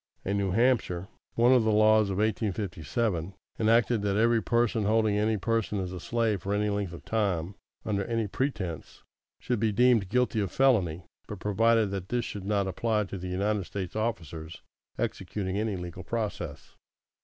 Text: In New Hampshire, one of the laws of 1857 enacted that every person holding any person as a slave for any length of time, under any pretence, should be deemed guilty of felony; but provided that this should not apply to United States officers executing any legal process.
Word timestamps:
In 0.25 0.39
New 0.39 0.49
Hampshire, 0.49 1.09
one 1.35 1.51
of 1.53 1.63
the 1.63 1.71
laws 1.71 2.09
of 2.09 2.17
1857 2.17 3.35
enacted 3.59 4.01
that 4.01 4.17
every 4.17 4.41
person 4.41 4.85
holding 4.85 5.15
any 5.15 5.37
person 5.37 5.79
as 5.79 5.93
a 5.93 5.99
slave 5.99 6.41
for 6.41 6.55
any 6.55 6.71
length 6.71 6.91
of 6.91 7.05
time, 7.05 7.53
under 7.85 8.03
any 8.05 8.25
pretence, 8.25 9.03
should 9.39 9.59
be 9.59 9.71
deemed 9.71 10.09
guilty 10.09 10.39
of 10.39 10.51
felony; 10.51 11.03
but 11.27 11.37
provided 11.39 11.91
that 11.91 12.09
this 12.09 12.25
should 12.25 12.45
not 12.45 12.67
apply 12.67 13.03
to 13.03 13.17
United 13.17 13.65
States 13.65 13.95
officers 13.95 14.63
executing 14.97 15.55
any 15.59 15.75
legal 15.75 16.03
process. 16.03 16.73